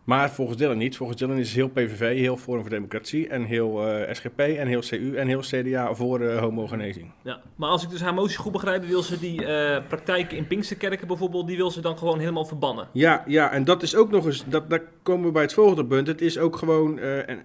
[0.05, 0.97] Maar volgens Dylan niet.
[0.97, 4.81] Volgens Dylan is heel PVV, heel Forum voor Democratie en heel eh, SGP en heel
[4.81, 7.11] CU en heel CDA voor uh, homogenezing.
[7.23, 10.47] Ja, maar als ik dus haar motie goed begrijp, wil ze die uh, praktijken in
[10.47, 12.89] Pinksterkerken bijvoorbeeld, die wil ze dan gewoon helemaal verbannen.
[12.93, 15.87] Ja, ja en dat is ook nog eens, dat, daar komen we bij het volgende
[15.87, 16.07] punt.
[16.07, 17.45] Het is ook gewoon, en,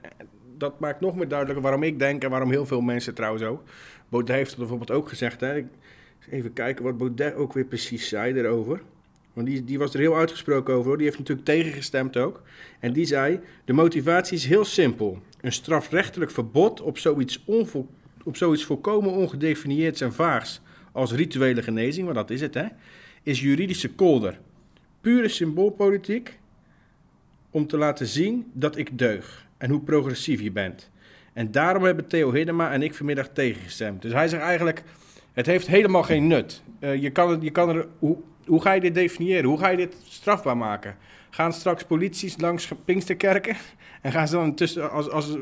[0.57, 3.63] dat maakt nog meer duidelijker waarom ik denk en waarom heel veel mensen trouwens ook.
[4.09, 5.65] Baudet heeft het bijvoorbeeld ook gezegd, hè.
[6.29, 8.81] even kijken wat Baudet ook weer precies zei erover.
[9.33, 10.87] Want die, die was er heel uitgesproken over.
[10.87, 10.97] Hoor.
[10.97, 12.41] Die heeft natuurlijk tegengestemd ook.
[12.79, 15.21] En die zei: De motivatie is heel simpel.
[15.41, 17.87] Een strafrechtelijk verbod op zoiets, onvol,
[18.23, 20.61] op zoiets volkomen ongedefinieerds en vaags
[20.91, 22.65] als rituele genezing, want dat is het, hè,
[23.23, 24.39] is juridische kolder.
[25.01, 26.39] Pure symboolpolitiek
[27.49, 30.89] om te laten zien dat ik deug en hoe progressief je bent.
[31.33, 34.01] En daarom hebben Theo Hiddema en ik vanmiddag tegengestemd.
[34.01, 34.83] Dus hij zegt eigenlijk:
[35.33, 36.61] het heeft helemaal geen nut.
[36.79, 38.17] Uh, je, kan je kan er hoe,
[38.49, 39.43] hoe ga je dit definiëren?
[39.43, 40.97] Hoe ga je dit strafbaar maken?
[41.29, 43.55] Gaan straks polities langs Pinksterkerken
[44.01, 45.37] en gaan ze dan tussen, als, als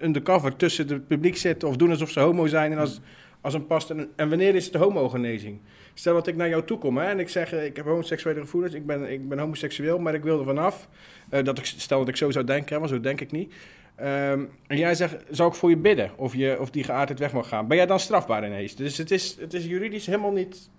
[0.00, 3.00] undercover tussen het publiek zitten of doen alsof ze homo zijn en als,
[3.40, 3.90] als een past?
[3.90, 5.60] En, wanneer is het homogenezing?
[5.94, 8.40] Stel dat ik naar jou toe kom hè, en ik zeg, eh, ik heb homoseksuele
[8.40, 10.88] gevoelens, ik ben, ik ben homoseksueel, maar ik wil er vanaf.
[11.30, 13.54] Uh, dat ik, stel dat ik zo zou denken, want zo denk ik niet.
[14.00, 17.32] Um, en jij zegt, zou ik voor je bidden of, je, of die geaardheid weg
[17.32, 17.66] mag gaan?
[17.66, 18.76] Ben jij dan strafbaar ineens?
[18.76, 20.70] Dus het is, het is juridisch helemaal niet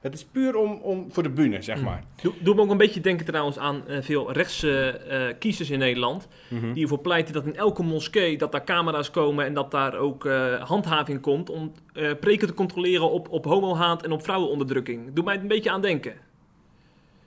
[0.00, 1.84] het is puur om, om voor de bühne, zeg mm.
[1.84, 2.04] maar.
[2.22, 5.78] Doe, doe me ook een beetje denken trouwens aan uh, veel rechtse uh, kiezers in
[5.78, 6.28] Nederland.
[6.48, 6.72] Mm -hmm.
[6.72, 10.24] Die ervoor pleiten dat in elke moskee dat daar camera's komen en dat daar ook
[10.24, 11.72] uh, handhaving komt om
[12.20, 15.12] preken te controleren op, op homohaat en op vrouwenonderdrukking.
[15.12, 16.14] Doe mij een beetje aan denken.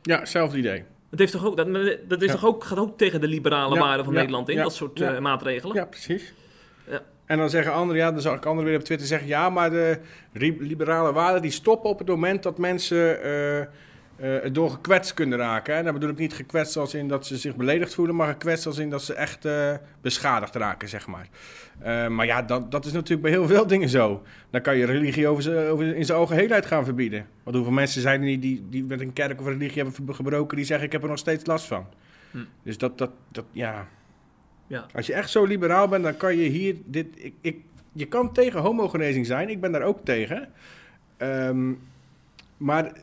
[0.01, 0.83] Ja, hetzelfde idee.
[1.09, 1.67] Dat, heeft toch ook, dat,
[2.07, 2.33] dat is ja.
[2.33, 5.19] toch ook, gaat ook tegen de liberale ja, waarden van ja, Nederland in, dat soort
[5.19, 5.75] maatregelen?
[5.75, 6.33] Ja, precies.
[7.31, 9.69] En dan zeggen anderen, ja, dan zal ik anderen weer op Twitter zeggen, ja, maar
[9.69, 9.99] de
[10.59, 13.65] liberale waarden die stoppen op het moment dat mensen uh, uh,
[14.51, 15.75] door gekwetst kunnen raken.
[15.75, 18.65] En dan bedoel ik niet gekwetst als in dat ze zich beledigd voelen, maar gekwetst
[18.65, 21.27] als in dat ze echt uh, beschadigd raken, zeg maar.
[22.09, 24.23] maar ja, dat, dat is natuurlijk bij heel veel dingen zo.
[24.49, 27.25] Dan kan je religie over, ze, over in zijn algeheelheid gaan verbieden.
[27.43, 30.57] Want hoeveel mensen zijn er niet die, die met een kerk of religie hebben gebroken,
[30.57, 31.87] die zeggen ik heb er nog steeds last van.
[32.31, 32.37] Hm.
[32.63, 33.87] Dus dat, dat, dat, ja...
[34.71, 34.85] Ja.
[34.93, 37.07] Als je echt zo liberaal bent, dan kan je hier dit.
[37.15, 37.57] Ik, ik,
[37.91, 40.49] je kan tegen homogenezing zijn, ik ben daar ook tegen.
[41.17, 41.79] Um,
[42.57, 42.93] maar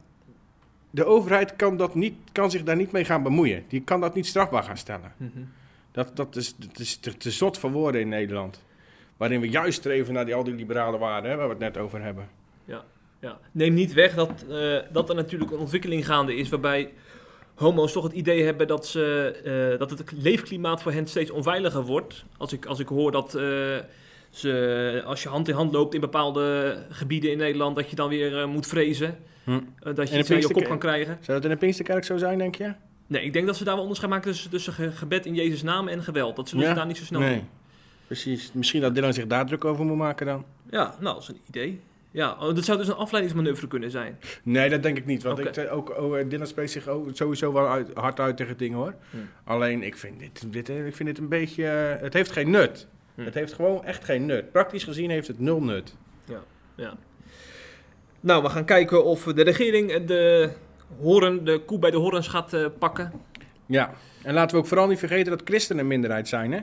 [0.91, 3.65] de overheid kan, dat niet, kan zich daar niet mee gaan bemoeien.
[3.69, 5.13] Die kan dat niet strafbaar gaan stellen.
[5.17, 5.49] Mm -hmm.
[5.93, 8.65] dat, dat is, dat is te, te, zot voor woorden in Nederland.
[9.17, 11.77] Waarin we juist streven naar die, al die liberale waarden hè, waar we het net
[11.77, 12.29] over hebben.
[12.65, 12.85] Ja,
[13.21, 13.39] ja.
[13.53, 16.93] Neem niet weg dat, uh, dat er natuurlijk een ontwikkeling gaande is waarbij
[17.59, 21.83] homo's toch het idee hebben dat, ze, uh, dat het leefklimaat voor hen steeds onveiliger
[21.83, 22.25] wordt.
[22.37, 23.43] Als ik, als ik hoor dat uh,
[24.31, 28.09] ze, als je hand in hand loopt in bepaalde gebieden in Nederland, dat je dan
[28.09, 29.19] weer uh, moet vrezen.
[29.45, 29.61] Hm.
[29.95, 31.19] dat je iets aan je kop kan krijgen.
[31.21, 32.75] Zou dat in de Pinksterkerk zo zijn, denk je?
[33.07, 35.89] Nee, ik denk dat ze daar wel onderscheid maken tussen, tussen gebed in Jezus' naam
[35.89, 36.37] en geweld.
[36.37, 36.75] Dat ze ja?
[36.75, 37.35] daar niet zo snel nee.
[37.35, 37.49] Doen.
[38.07, 38.51] Precies.
[38.53, 40.45] Misschien dat Dylan zich daar druk over moet maken dan.
[40.71, 41.81] Ja, nou, dat is een idee.
[42.11, 44.19] Ja, oh, dat zou dus een afleidingsmanoeuvre kunnen zijn.
[44.43, 45.23] Nee, dat denk ik niet.
[45.23, 45.65] Want okay.
[45.65, 48.95] ik ook, oh, Dylan spreekt zich ook sowieso wel uit, hard uit tegen dingen hoor.
[49.11, 49.17] Hm.
[49.45, 51.65] Alleen, ik vind dit, dit, ik vind dit een beetje...
[52.01, 52.87] Het heeft geen nut.
[53.15, 53.25] Hm.
[53.25, 54.53] Het heeft gewoon echt geen nut.
[54.53, 55.97] Praktisch gezien heeft het nul nut.
[56.25, 56.41] Ja,
[56.75, 56.97] ja.
[58.21, 60.51] Nou, we gaan kijken of de regering de,
[61.01, 63.13] horen, de koe bij de horens gaat uh, pakken.
[63.67, 63.93] Ja,
[64.23, 66.61] en laten we ook vooral niet vergeten dat christenen een minderheid zijn hè.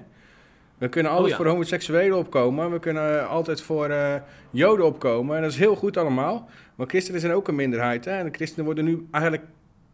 [0.78, 1.44] We kunnen altijd oh, ja.
[1.44, 2.72] voor homoseksuelen opkomen.
[2.72, 4.16] We kunnen altijd voor uh,
[4.52, 5.36] joden opkomen.
[5.36, 6.50] En dat is heel goed allemaal.
[6.76, 8.06] Maar christenen zijn ook een minderheid.
[8.06, 8.12] Hè?
[8.12, 9.44] En de christenen worden nu eigenlijk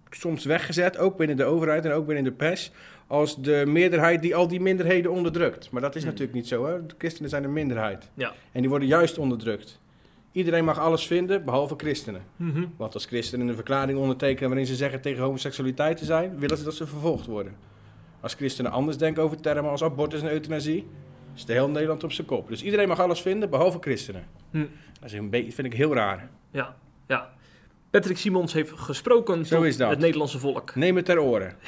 [0.09, 2.71] soms weggezet, ook binnen de overheid en ook binnen de pers,
[3.07, 5.71] als de meerderheid die al die minderheden onderdrukt.
[5.71, 6.11] Maar dat is hmm.
[6.11, 6.65] natuurlijk niet zo.
[6.65, 6.85] Hè?
[6.85, 8.09] De christenen zijn een minderheid.
[8.13, 8.33] Ja.
[8.51, 9.79] En die worden juist onderdrukt.
[10.31, 12.21] Iedereen mag alles vinden, behalve christenen.
[12.35, 12.73] Mm -hmm.
[12.77, 16.63] Want als christenen een verklaring ondertekenen waarin ze zeggen tegen homoseksualiteit te zijn, willen ze
[16.63, 17.55] dat ze vervolgd worden.
[18.21, 20.87] Als christenen anders denken over termen als abortus en euthanasie,
[21.35, 22.47] is de heel Nederland op zijn kop.
[22.47, 24.23] Dus iedereen mag alles vinden, behalve christenen.
[24.51, 24.65] Hm.
[24.99, 26.29] Dat is een beetje, vind ik heel raar.
[26.51, 26.75] Ja,
[27.07, 27.29] ja.
[27.89, 30.75] Patrick Simons heeft gesproken Zo tot het Nederlandse volk.
[30.75, 31.55] Neem het ter oren.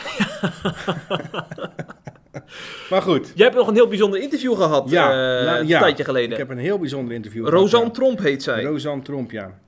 [2.90, 3.32] maar goed.
[3.36, 6.32] Jij hebt nog een heel bijzonder interview gehad ja, uh, nou, ja, een tijdje geleden.
[6.32, 7.94] Ik heb een heel bijzonder interview Rosanne gehad.
[7.94, 8.64] Tromp heet zij.
[8.64, 9.60] Rosanne Tromp, ja.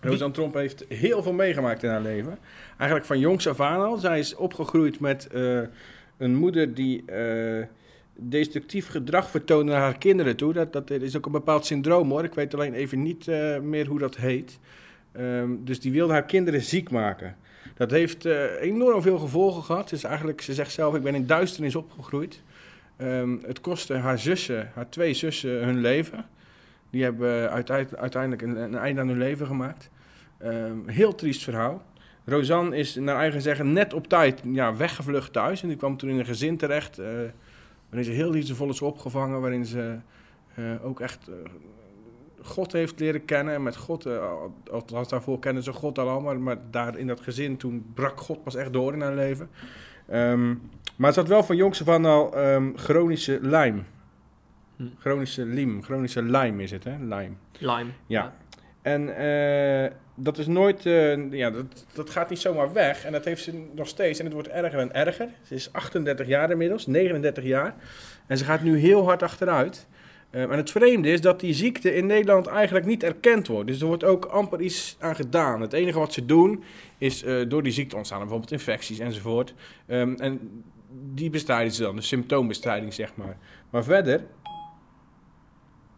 [0.00, 2.38] Rosanne Tromp heeft heel veel meegemaakt in haar leven.
[2.76, 3.96] Eigenlijk van jongs af aan al.
[3.96, 5.28] Zij is opgegroeid met...
[5.34, 5.60] Uh,
[6.18, 7.64] een moeder die uh,
[8.14, 10.52] destructief gedrag vertoont naar haar kinderen toe.
[10.52, 12.24] Dat, dat is ook een bepaald syndroom hoor.
[12.24, 14.58] Ik weet alleen even niet uh, meer hoe dat heet.
[15.16, 17.36] Um, dus die wilde haar kinderen ziek maken.
[17.76, 19.88] Dat heeft uh, enorm veel gevolgen gehad.
[19.88, 22.42] Dus eigenlijk, ze zegt zelf, ik ben in duisternis opgegroeid.
[23.02, 26.26] Um, het kostte haar zussen, haar twee zussen, hun leven.
[26.90, 29.90] Die hebben uiteindelijk een, een einde aan hun leven gemaakt.
[30.44, 31.82] Um, heel triest verhaal.
[32.28, 35.62] Rosanne is naar eigen zeggen net op tijd ja, weggevlucht thuis.
[35.62, 36.98] En die kwam toen in een gezin terecht.
[36.98, 37.06] eh,
[37.88, 39.40] waarin ze heel liefdevol is opgevangen.
[39.40, 39.96] Waarin ze
[40.54, 41.34] eh, ook echt eh,
[42.42, 43.54] God heeft leren kennen.
[43.54, 46.38] En met God, al- althans daarvoor kennen ze God al allemaal.
[46.38, 49.48] Maar daar in dat gezin, toen brak God pas echt door in haar leven.
[50.08, 50.54] Ehm,
[50.96, 53.84] maar ze had wel van jongs af aan al ehm, chronische lijm.
[54.76, 54.84] Hm.
[54.98, 55.82] Chronische liem.
[55.82, 56.96] Chronische lijm is het, hè?
[57.00, 57.38] Lijm.
[57.58, 57.90] Lime.
[58.06, 58.34] Ja.
[58.82, 63.04] En eh, dat is nooit, eh, ja, dat, dat gaat niet zomaar weg.
[63.04, 64.18] En dat heeft ze nog steeds.
[64.18, 65.28] En het wordt erger en erger.
[65.42, 67.74] Ze is 38 jaar inmiddels, 39 jaar.
[68.26, 69.86] En ze gaat nu heel hard achteruit.
[70.30, 73.66] Eh, en het vreemde is dat die ziekte in Nederland eigenlijk niet erkend wordt.
[73.66, 75.60] Dus er wordt ook amper iets aan gedaan.
[75.60, 76.62] Het enige wat ze doen
[76.98, 79.54] is eh, door die ziekte ontstaan, bijvoorbeeld infecties enzovoort.
[79.86, 80.64] Ehm, en
[81.14, 83.36] die bestrijden ze dan, de symptoombestrijding zeg maar.
[83.70, 84.24] Maar verder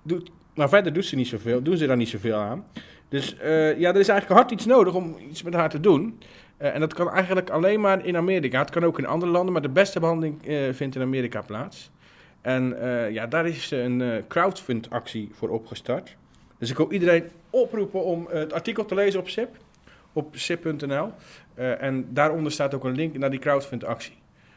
[0.02, 2.64] doet, maar verder doet ze niet zoveel, doen ze daar niet zoveel aan.
[3.10, 6.18] Dus eh, ja, er is eigenlijk hard iets nodig om iets met haar te doen.
[6.56, 8.58] Eh, en dat kan eigenlijk alleen maar in Amerika.
[8.58, 11.90] Het kan ook in andere landen, maar de beste behandeling eh, vindt in Amerika plaats.
[12.40, 12.76] En
[13.12, 16.16] ja, daar is een crowdfund-actie voor opgestart.
[16.58, 19.56] Dus ik wil iedereen oproepen om het artikel te lezen op SIP,
[20.12, 21.12] op sip.nl.
[21.54, 24.14] En daaronder staat ook een link naar die crowdfund-actie.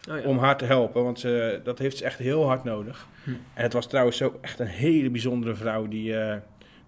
[0.09, 0.27] Oh, ja.
[0.27, 3.07] Om haar te helpen, want ze, dat heeft ze echt heel hard nodig.
[3.23, 3.29] Hm.
[3.29, 6.15] En het was trouwens zo echt een hele bijzondere vrouw die...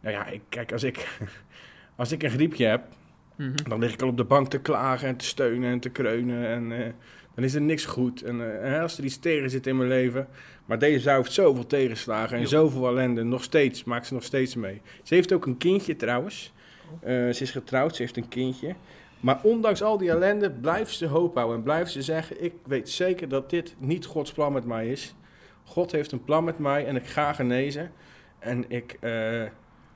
[0.05, 1.07] nou ja, ik, kijk, als ik,
[1.95, 2.81] als ik een griepje heb,
[3.35, 3.69] Mhm.
[3.69, 6.47] dan lig ik al op de bank te klagen en te steunen en te kreunen.
[6.47, 6.91] En eh,
[7.33, 8.21] dan is er niks goed.
[8.21, 10.27] En eh, als er iets tegen zit in mijn leven.
[10.65, 12.47] Maar deze vrouw heeft zoveel tegenslagen en Jo.
[12.47, 13.23] zoveel ellende.
[13.23, 14.81] Nog steeds, maakt ze nog steeds mee.
[15.03, 16.53] Ze heeft ook een kindje trouwens.
[17.01, 17.09] Oh.
[17.11, 18.75] Eh, ze is getrouwd, ze heeft een kindje.
[19.19, 21.57] Maar ondanks al die ellende blijft ze hoop houden.
[21.57, 25.15] En blijft ze zeggen, ik weet zeker dat dit niet Gods plan met mij is.
[25.63, 27.91] God heeft een plan met mij en ik ga genezen.
[28.39, 28.97] En ik,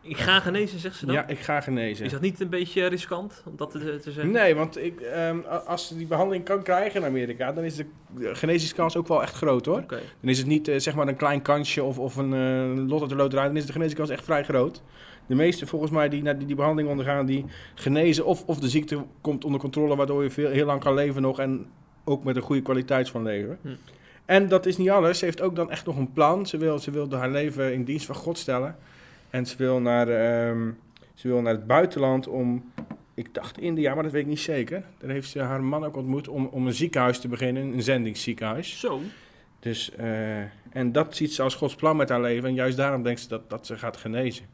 [0.01, 1.15] Ik ga genezen, zegt ze dan?
[1.15, 2.05] ja, ik ga genezen.
[2.05, 4.31] Is dat niet een beetje riskant om dat te, te zeggen?
[4.31, 7.85] Nee, want ik, ehm, als ze die behandeling kan krijgen in Amerika, dan is de
[8.17, 9.83] genezingskans ook wel echt groot hoor.
[9.87, 13.01] Dan is het niet eh, zeg maar een klein kansje of, of een eh lot
[13.01, 14.81] uit de loterij, dan is de genezingskans echt vrij groot.
[15.25, 18.69] De meeste volgens mij die naar die, die behandeling ondergaan, die genezen of, of de
[18.69, 21.65] ziekte komt onder controle, waardoor je veel, heel lang kan leven nog en
[22.03, 23.57] ook met een goede kwaliteit van leven.
[23.61, 23.69] Hm.
[24.25, 25.19] En dat is niet alles.
[25.19, 26.45] Ze heeft ook dan echt nog een plan.
[26.45, 28.75] Ze wil, ze wil haar leven in dienst van God stellen.
[29.29, 30.71] En ze wil naar, ehm,
[31.13, 32.71] ze wil naar het buitenland om,
[33.13, 34.83] ik dacht India, maar dat weet ik niet zeker.
[34.97, 38.79] Daar heeft ze haar man ook ontmoet om, om een ziekenhuis te beginnen, een zendingsziekenhuis.
[38.79, 39.01] Zo.
[39.59, 40.39] Dus, eh,
[40.69, 42.49] en dat ziet ze als Gods plan met haar leven.
[42.49, 44.45] En juist daarom denkt ze dat, dat ze gaat genezen.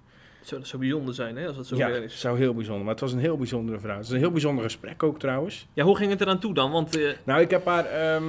[0.42, 2.20] Zou dat zo bijzonder zijn, hè, als dat zo ja, het is.
[2.20, 2.84] zou heel bijzonder.
[2.84, 3.96] Maar het was een heel bijzondere vrouw.
[3.96, 5.68] Het is een heel bijzonder gesprek ook trouwens.
[5.74, 6.72] Ja, hoe ging het eraan toe dan?
[6.72, 8.24] Want eh, Nou, ik heb haar ehm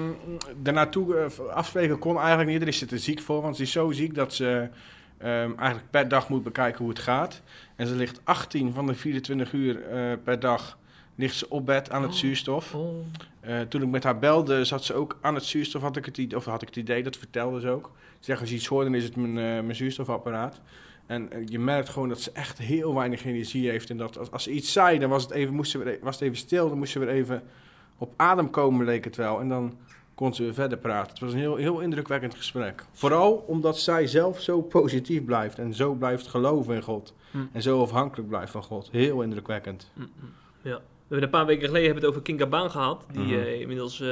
[0.62, 2.60] daarnaartoe eh, afspreken kon eigenlijk niet.
[2.62, 4.68] Er is ze te ziek voor, want ze is zo ziek dat ze
[5.18, 7.42] ehm, eigenlijk per dag moet bekijken hoe het gaat.
[7.76, 10.78] En ze ligt 18 van de 24 uur eh, per dag
[11.14, 12.16] ligt ze op bed aan het Oh.
[12.16, 12.74] zuurstof.
[12.74, 12.96] oh,
[13.40, 16.18] Eh, toen ik met haar belde, zat ze ook aan het zuurstof, had ik het,
[16.18, 17.90] idee- of had ik het idee, dat vertelde ze ook.
[18.18, 20.60] Ze zegt, als je iets hoort, dan is het mijn, eh, mijn zuurstofapparaat.
[21.06, 23.90] En je merkt gewoon dat ze echt heel weinig energie heeft.
[23.90, 25.98] En dat als, als ze iets zei, dan was het, even, moest ze weer, e-
[26.02, 26.68] was het even stil.
[26.68, 27.42] Dan moest ze weer even
[27.98, 29.40] op adem komen, leek het wel.
[29.40, 29.76] En dan
[30.16, 31.10] kon ze weer verder praten.
[31.10, 32.84] Het was een heel, heel indrukwekkend gesprek.
[32.92, 35.58] Vooral omdat zij zelf zo positief blijft.
[35.58, 37.14] En zo blijft geloven in God.
[37.30, 37.38] Hm.
[37.52, 38.88] En zo afhankelijk blijft van God.
[38.92, 39.90] Heel indrukwekkend.
[39.94, 40.28] mm, mm.
[40.62, 40.74] ja.
[41.08, 43.34] We hebben een paar weken geleden hebben het over King Gabaan gehad, die Mhm.
[43.34, 44.08] eh, inmiddels eh,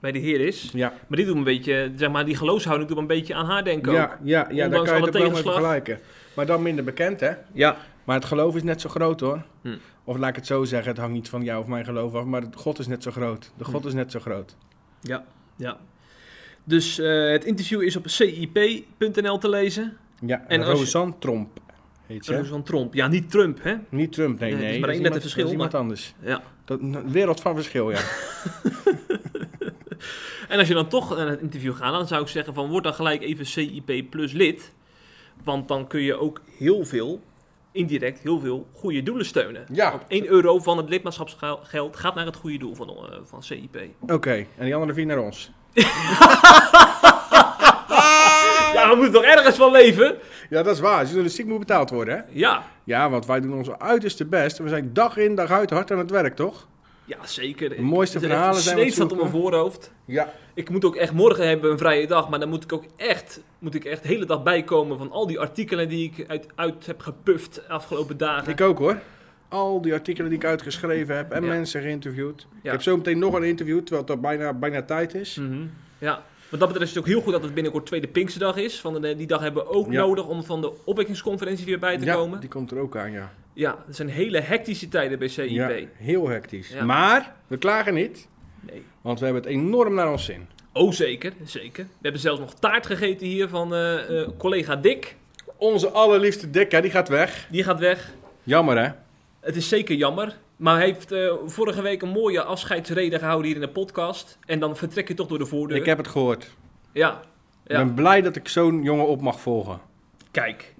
[0.00, 0.70] bij de Heer is.
[0.72, 3.64] Ja, Maar die doet een beetje, zeg maar, die geloofshouding doet een beetje aan haar
[3.64, 3.96] denken ook.
[3.98, 5.98] ja, ja, ja daar kan je het ook wel mee vergelijken.
[6.36, 7.30] Maar dan minder bekend, hè?
[7.52, 7.76] Ja.
[8.04, 9.42] Maar het geloof is net zo groot hoor.
[9.62, 9.76] Hm.
[10.04, 12.24] Of laat ik het zo zeggen, het hangt niet van jou of mijn geloof af,
[12.24, 13.50] maar God is net zo groot.
[13.56, 13.88] De God Hm.
[13.88, 14.56] is net zo groot.
[15.04, 15.24] Ja,
[15.56, 15.78] ja.
[16.64, 19.96] Dus eh, het interview is op cip.nl te lezen.
[20.26, 21.60] Ja, En je- Rosanne Tromp
[22.06, 22.44] heet ze.
[22.44, 22.94] Zo'n Tromp.
[22.94, 23.74] Ja, niet Trump, hè?
[23.88, 24.80] Niet Trump, nee, Nee, nee.
[24.80, 26.14] maar één iemand- letter verschil, Dat is iemand anders.
[26.22, 26.42] Ja.
[26.64, 28.00] Dat, een wereld van verschil, ja.
[30.48, 32.84] En als je dan toch naar het interview gaat, dan zou ik zeggen van word
[32.84, 34.72] dan gelijk even CIP plus lid.
[35.44, 37.22] Want dan kun je ook heel veel,
[37.74, 39.64] indirect heel veel goede doelen steunen.
[39.72, 39.90] Ja.
[39.90, 43.76] Want 1 euro van het lidmaatschapsgeld gaat naar het goede doel van, eh, van CIP.
[44.00, 45.50] Oké, en die andere vier naar ons.
[48.74, 50.16] Ja, we moeten toch ergens van leven?
[50.50, 51.04] Ja, dat is waar.
[51.04, 52.22] Journalistiek moet betaald worden, hè?
[52.28, 54.58] Ja, Ja, want wij doen onze uiterste best.
[54.58, 56.66] We zijn dag in, dag uit hard aan het werk, toch?
[57.04, 57.68] Ja zeker.
[57.68, 59.92] De mooiste Ik- verhalen zijn het staat op mijn voorhoofd.
[60.04, 60.32] Ja.
[60.54, 63.40] Ik moet ook echt, morgen hebben een vrije dag, maar dan moet ik ook echt,
[63.58, 66.86] moet ik echt de hele dag bijkomen van al die artikelen die ik uit, uit
[66.86, 68.52] heb gepuft de afgelopen dagen.
[68.52, 68.98] Ik ook, hoor.
[69.48, 71.48] Al die artikelen die ik uitgeschreven heb en Ja.
[71.48, 72.40] mensen geïnterviewd.
[72.40, 72.70] Ik Ja.
[72.70, 75.34] heb zo meteen nog een interview, terwijl het al bijna, bijna tijd is.
[75.36, 75.66] Mhm.
[75.98, 78.80] Ja, wat dat betreft is het ook heel goed dat het binnenkort tweede Pinksterdag is.
[78.80, 80.00] Van de, die dag hebben we ook Ja.
[80.00, 82.40] nodig om van de opwekkingsconferentie weer bij te ja, komen.
[82.40, 83.32] die komt er ook aan, ja.
[83.54, 85.48] Ja, het zijn hele hectische tijden bij CIP.
[85.50, 86.68] Ja, heel hectisch.
[86.68, 86.84] Ja.
[86.84, 88.28] Maar we klagen niet,
[88.60, 88.84] Nee.
[89.00, 90.46] want we hebben het enorm naar ons zin.
[90.72, 91.84] Oh, zeker, zeker.
[91.84, 95.16] We hebben zelfs nog taart gegeten hier van eh, eh, collega Dick.
[95.56, 97.46] Onze allerliefste Dick, hè, die gaat weg.
[97.50, 98.12] Die gaat weg.
[98.42, 98.90] Jammer hè?
[99.40, 100.36] Het is zeker jammer.
[100.56, 104.38] Maar hij heeft eh, vorige week een mooie afscheidsreden gehouden hier in de podcast.
[104.46, 105.76] En dan vertrek je toch door de voordeur.
[105.76, 106.54] Ik heb het gehoord.
[106.92, 107.20] Ja,
[107.64, 107.84] Ik ja.
[107.84, 109.80] ben blij dat ik zo'n jongen op mag volgen.
[110.30, 110.74] kijk.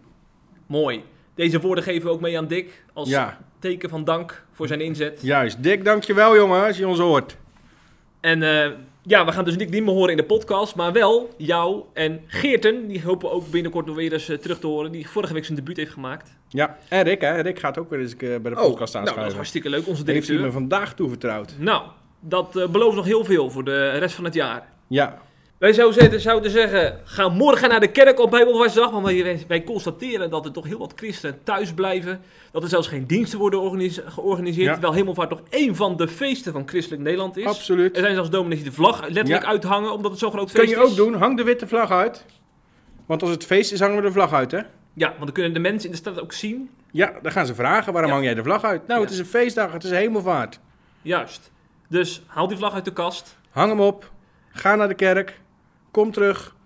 [0.67, 1.05] Mooi.
[1.35, 2.85] Deze woorden geven we ook mee aan Dick.
[2.93, 5.19] Als Ja, teken van dank voor zijn inzet.
[5.23, 5.63] juist.
[5.63, 7.37] Dick, dankjewel jongen, als je ons hoort.
[8.21, 8.71] En eh,
[9.03, 10.75] ja, we gaan dus niet meer horen in de podcast.
[10.75, 12.87] Maar wel jou en Geerten.
[12.89, 14.93] Die hopen ook binnenkort nog weer eens eh, terug te horen.
[14.93, 16.31] Die vorige week zijn debuut heeft gemaakt.
[16.49, 17.41] Ja, en Rick hè.
[17.41, 19.35] Rick gaat ook weer eens eh, bij de podcast nou, dat is aanschuiven.
[19.37, 19.87] hartstikke leuk.
[19.87, 20.41] Onze Heeft hij directeur.
[20.47, 21.55] me vandaag toevertrouwd.
[21.59, 21.83] Nou,
[22.21, 24.69] dat belooft nog heel veel voor de rest van het jaar.
[24.87, 25.19] Ja,
[25.65, 28.91] Wij zouden zeggen, zouden zeggen, ga morgen naar de kerk op Bijbelwarsdag.
[28.91, 32.21] Want wij, wij constateren dat er toch heel wat christenen thuis blijven.
[32.53, 34.67] Dat er zelfs geen diensten worden organis- georganiseerd.
[34.67, 34.73] Ja.
[34.73, 37.45] Terwijl Hemelvaart toch één van de feesten van christelijk Nederland is.
[37.45, 37.97] absoluut.
[37.97, 39.49] Er zijn zelfs dominees die de vlag letterlijk Ja.
[39.49, 40.91] uithangen, omdat het zo'n groot Kun feest je is.
[40.91, 42.25] ook doen, hang de witte vlag uit.
[43.07, 44.61] Want als het feest is, hangen we de vlag uit hè.
[44.95, 46.71] Ja, want dan kunnen de mensen in de stad ook zien.
[46.91, 48.17] Ja, dan gaan ze vragen, waarom Ja.
[48.17, 48.87] hang jij de vlag uit?
[48.87, 50.61] Nou, het is een feestdag, het is hemelvaart.
[51.03, 51.51] Juist.
[51.89, 53.37] Dus haal die vlag uit de kast.
[53.51, 54.11] Hang hem op,
[54.53, 55.41] ga naar de kerk,
[55.95, 56.57] kom terug,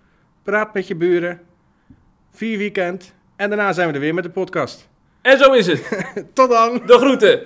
[0.43, 1.41] praat met je buren,
[2.31, 4.89] vier weekend en daarna zijn we er weer met de podcast.
[5.21, 5.83] En zo is het.
[6.33, 6.81] Tot dan!
[6.85, 7.41] De groeten.